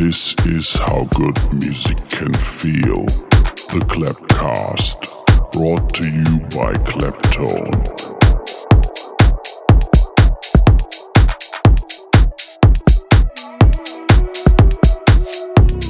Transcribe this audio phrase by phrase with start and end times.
[0.00, 3.04] This is how good music can feel.
[3.66, 5.10] The Clapcast,
[5.50, 7.74] brought to you by Claptone.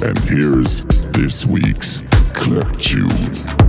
[0.01, 0.83] And here's
[1.13, 1.99] this week's
[2.33, 3.68] Clap Tune.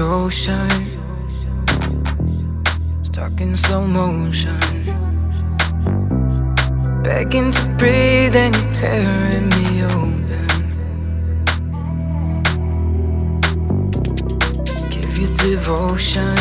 [0.00, 0.70] Ocean,
[3.02, 4.58] stuck in slow motion,
[7.02, 10.46] begging to breathe and you're tearing me open.
[14.90, 16.34] Give you devotion,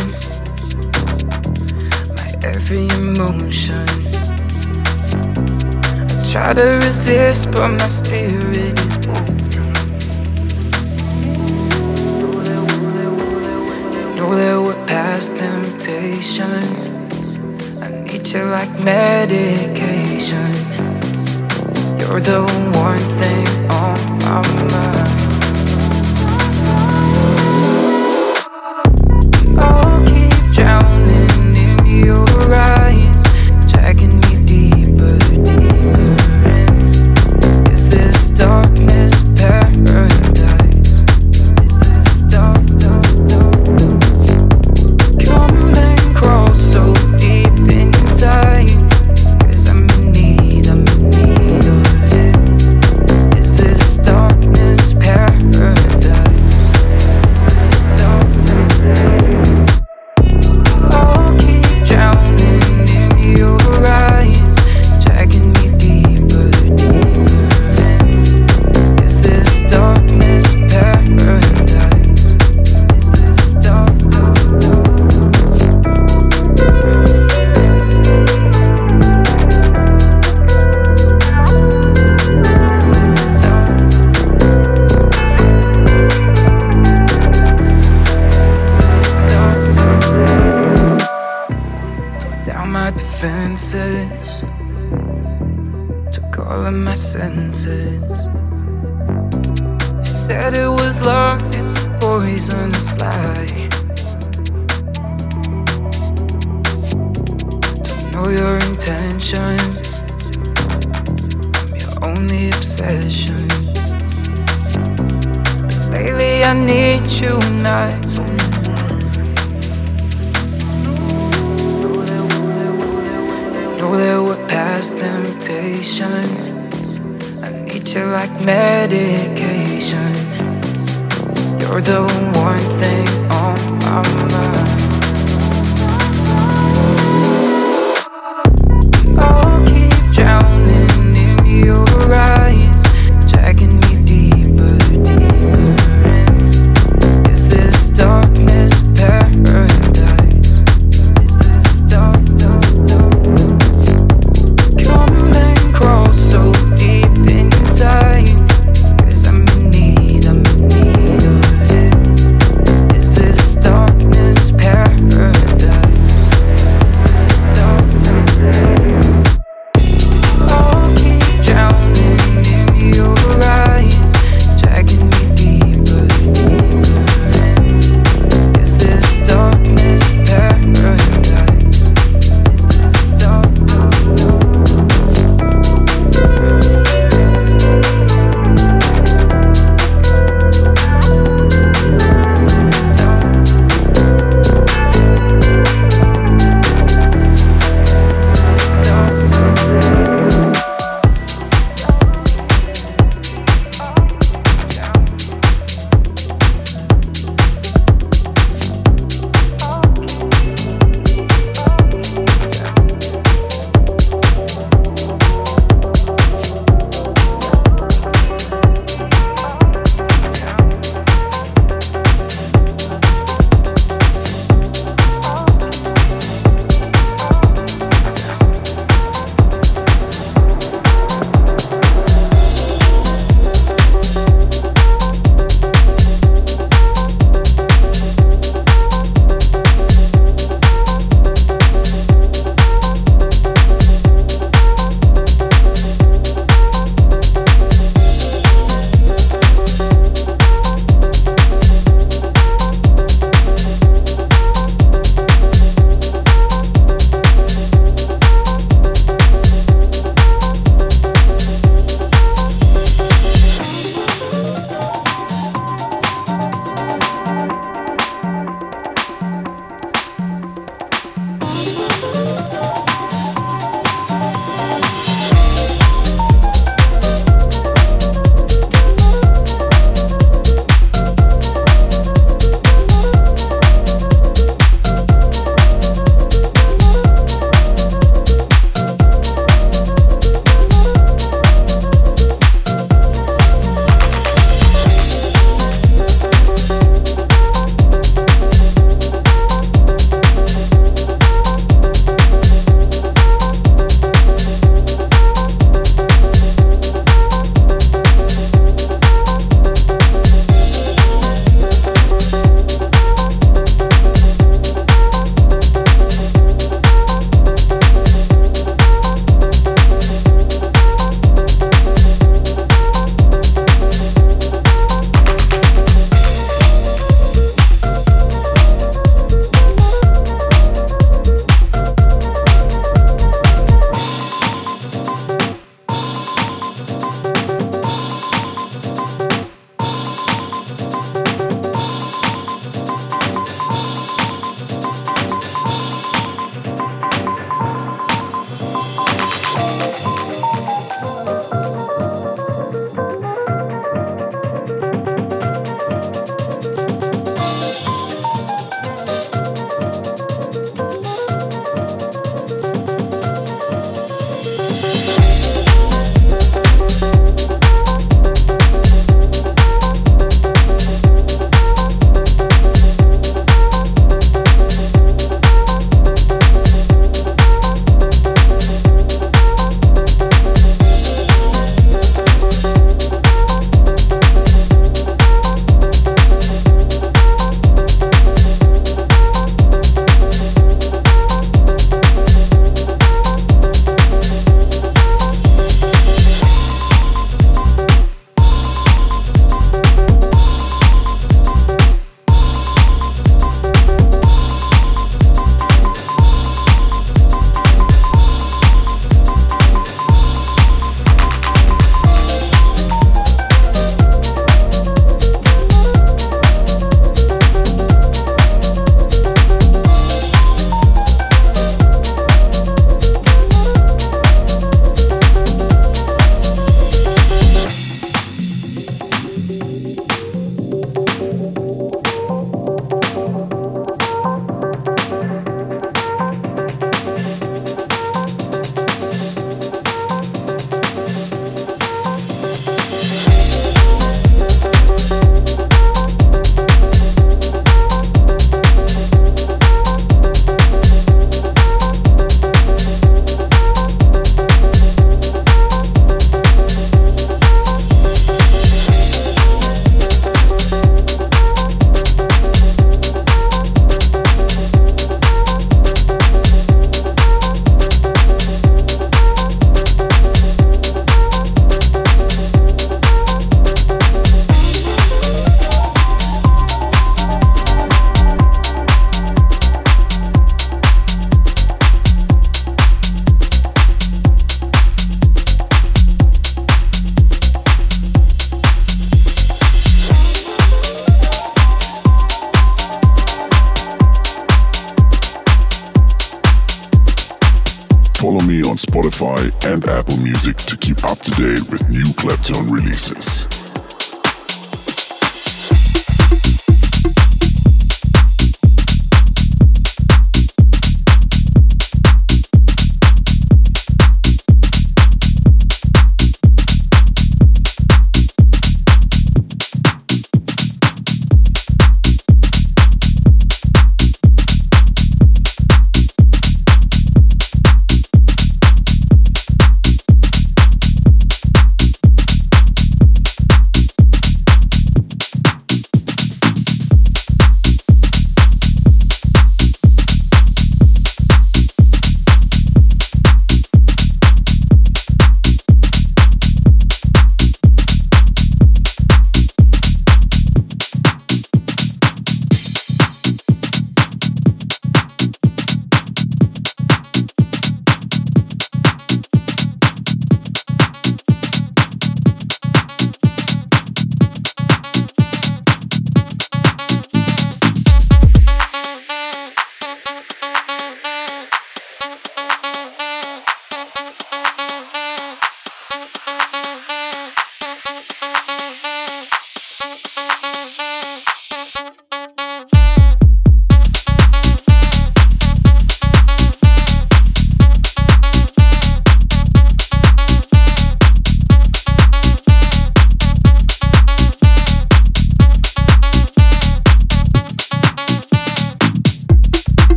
[2.15, 3.87] my every emotion.
[6.09, 8.98] I try to resist, but my spirit is
[14.29, 16.63] know that we're past temptation.
[17.81, 20.51] I need you like medication.
[21.99, 22.43] You're the
[22.75, 25.08] one thing on my mind.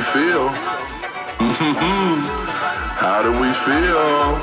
[0.00, 0.48] we feel?
[3.04, 4.34] How do we feel?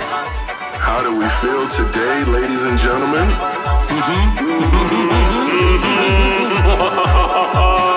[0.77, 3.27] How do we feel today, ladies and gentlemen?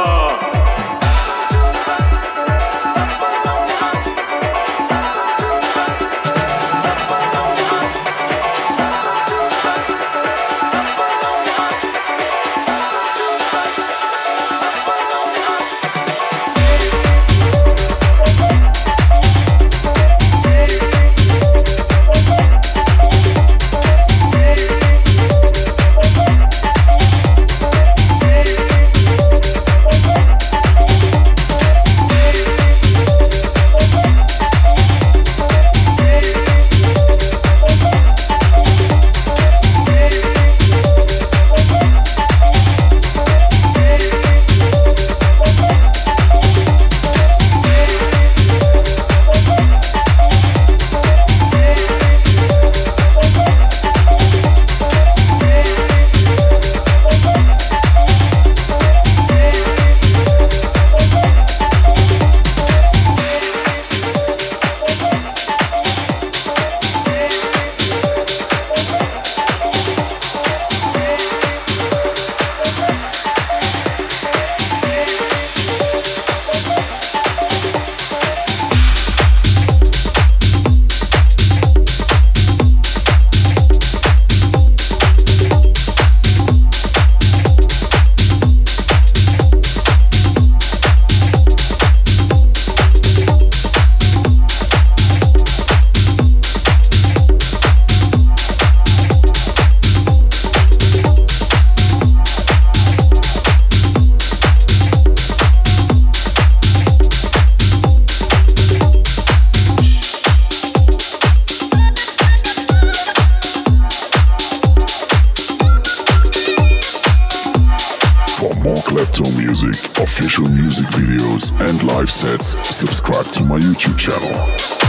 [122.01, 124.80] live sets, subscribe to my YouTube channel.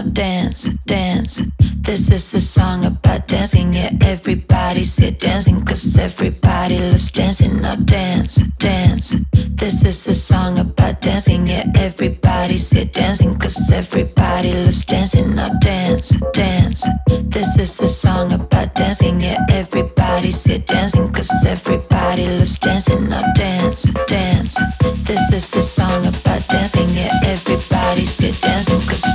[0.00, 1.42] Now dance, dance.
[1.76, 7.60] This is a song about dancing, yeah, everybody sit dancing, cause everybody loves dancing.
[7.60, 9.14] Now dance, dance.
[9.34, 15.34] This is a song about dancing, yeah, everybody sit dancing, cause everybody loves dancing.
[15.34, 16.82] Now dance, dance.
[17.06, 23.06] This is a song about dancing, yeah, everybody sit dancing, cause everybody loves dancing.
[23.10, 24.58] Now dance, dance.
[25.04, 27.49] This is a song about dancing, yeah, everybody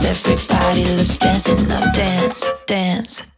[0.05, 1.67] everybody loves dancing.
[1.67, 3.34] Now dance, dance.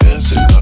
[0.00, 0.61] This is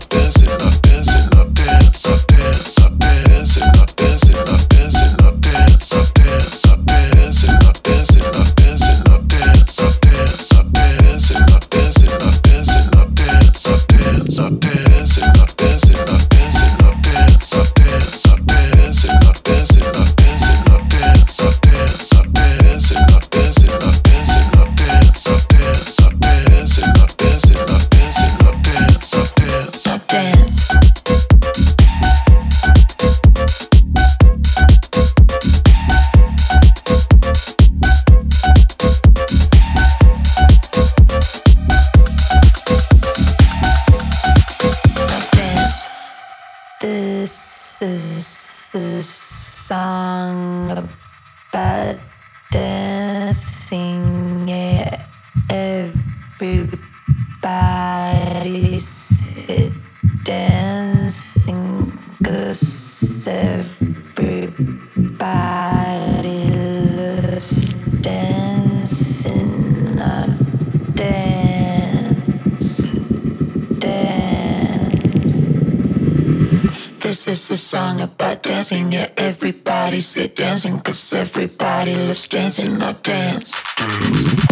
[77.51, 84.50] a song about dancing, yeah, everybody sit dancing, cause everybody loves dancing, now dance.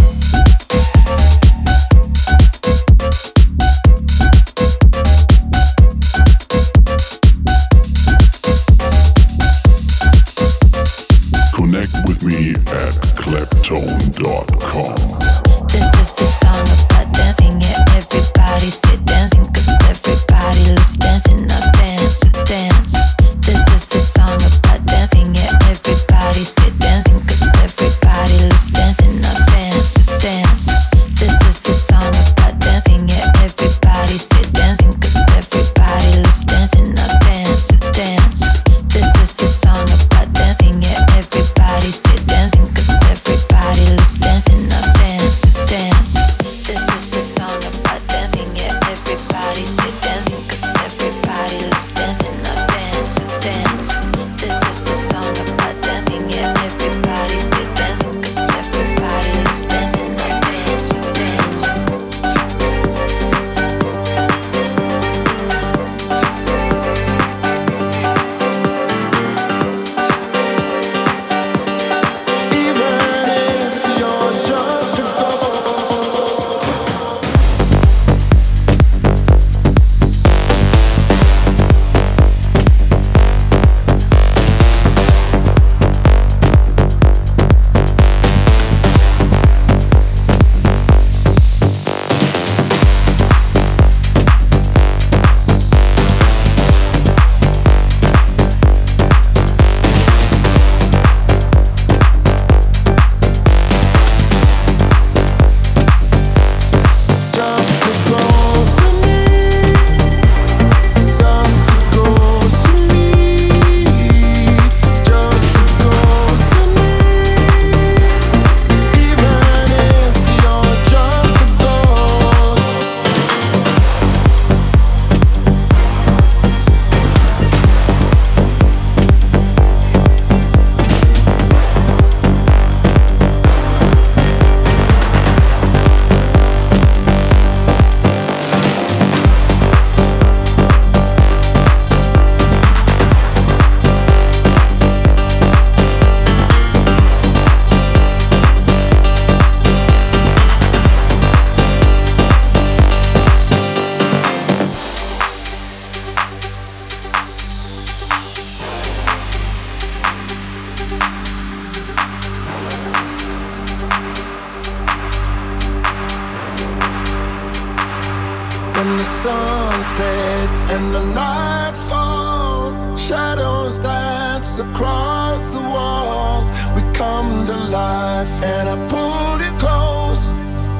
[169.98, 172.76] Faces and the night falls.
[173.00, 176.50] Shadows dance across the walls.
[176.74, 180.32] We come to life and I pull you close.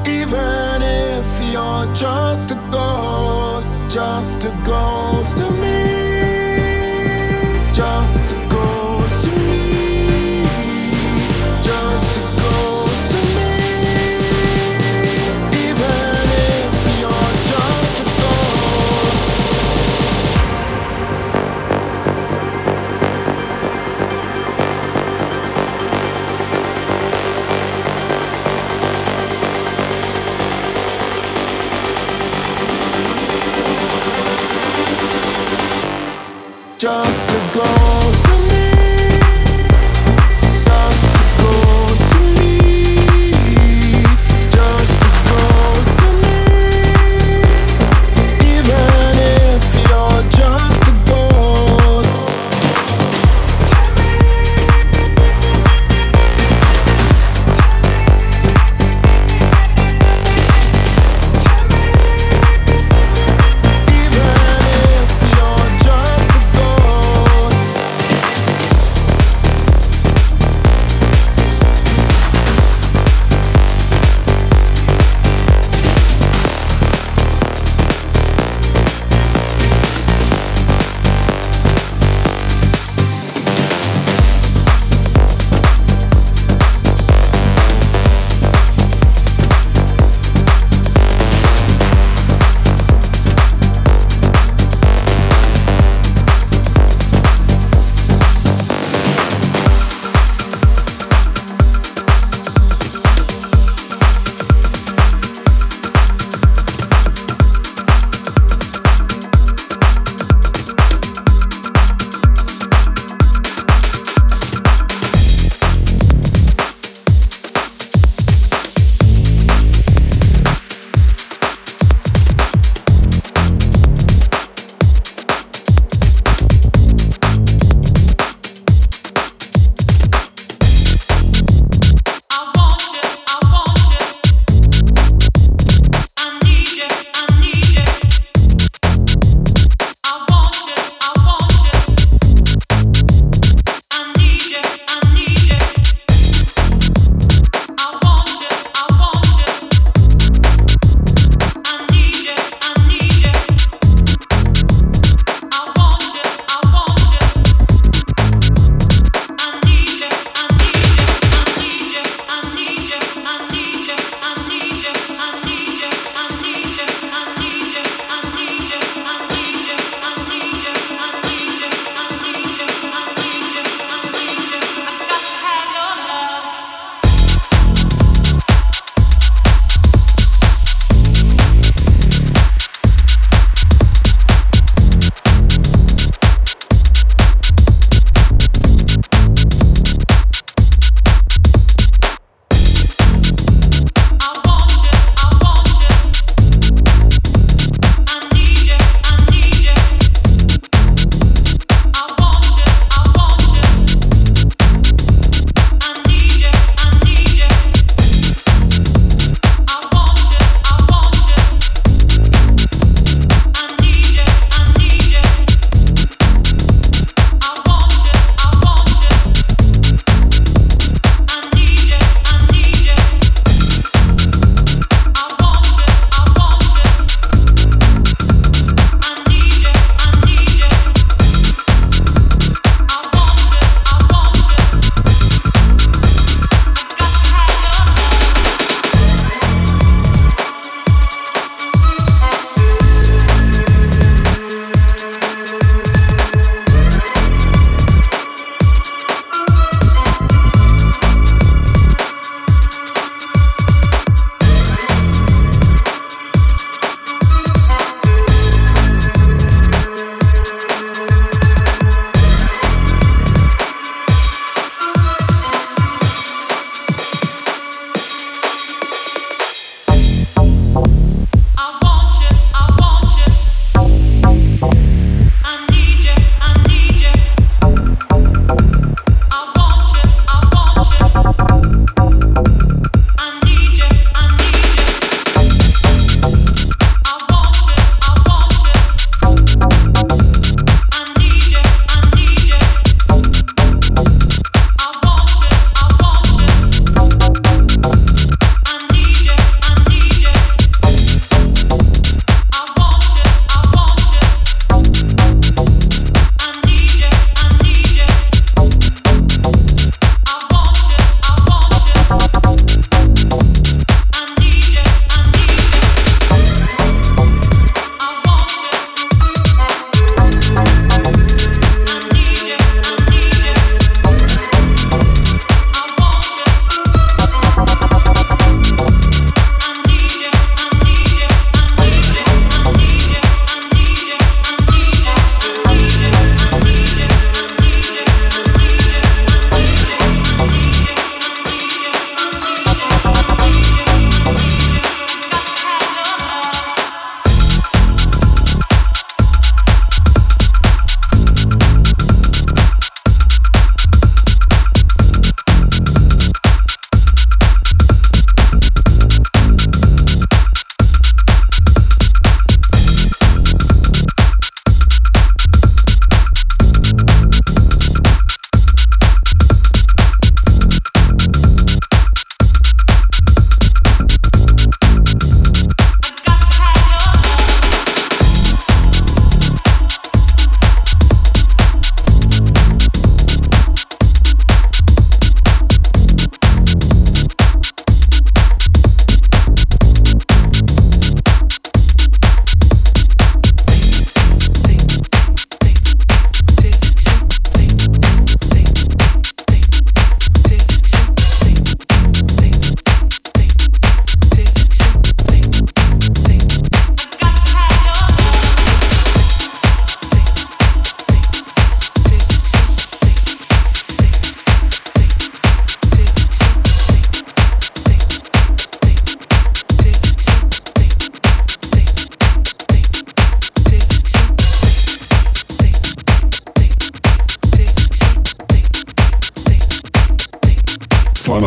[0.07, 5.98] Even if you're just a ghost, just a ghost to me.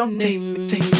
[0.00, 0.99] Your name.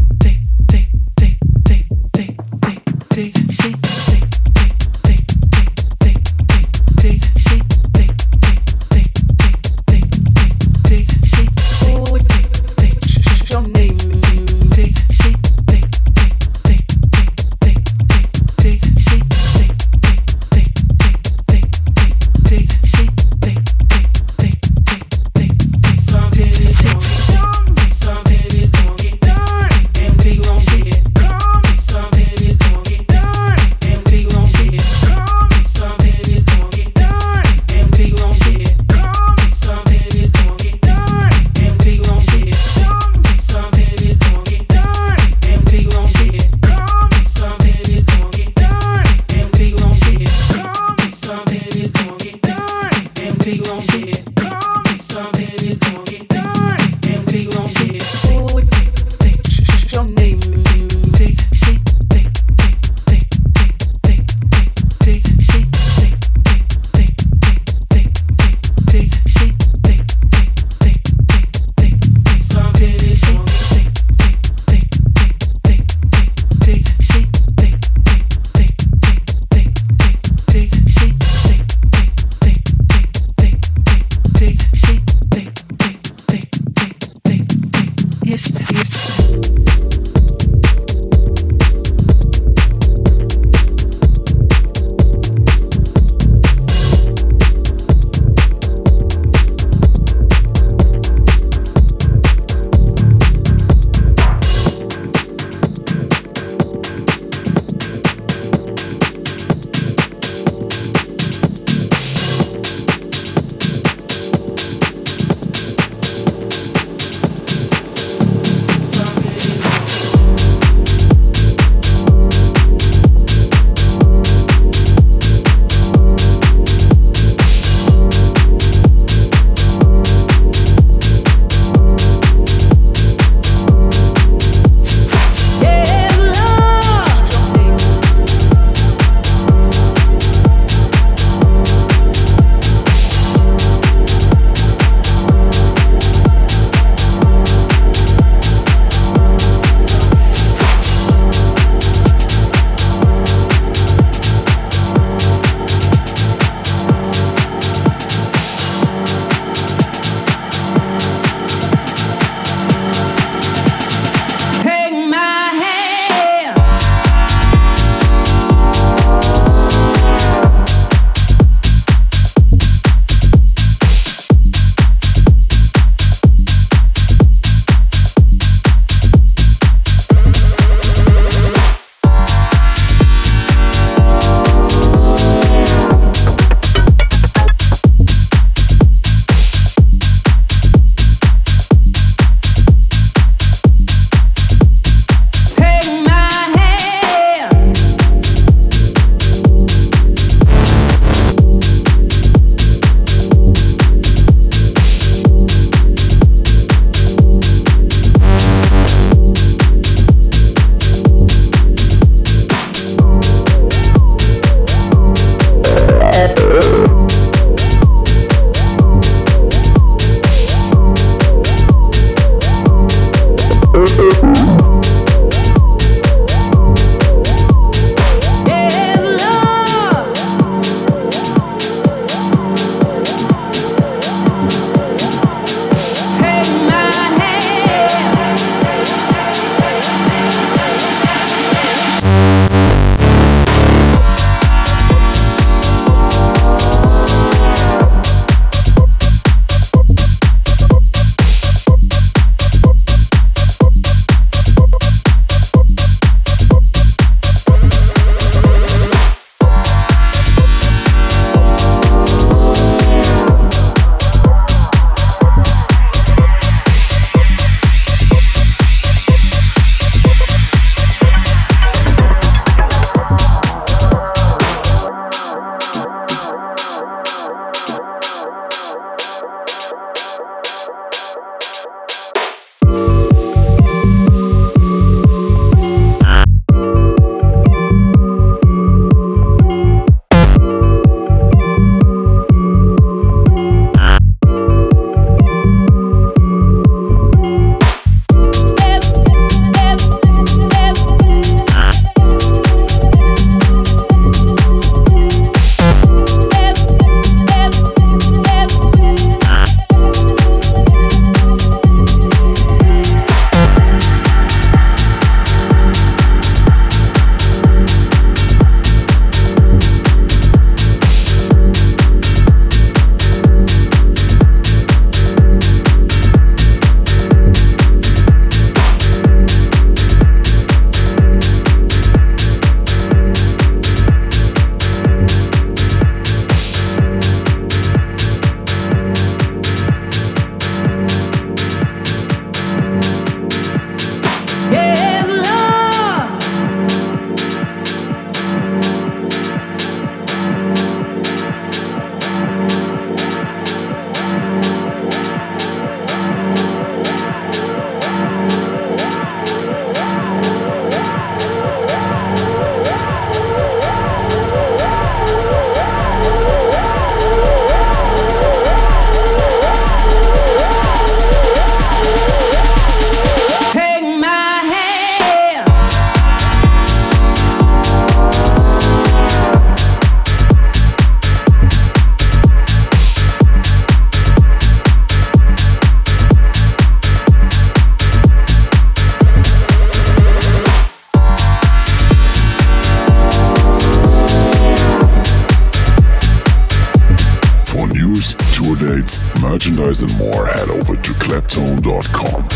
[399.31, 402.27] merchandise, and more, head over to claptone.com.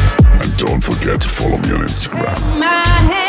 [0.41, 3.24] And don't forget to follow me on Instagram.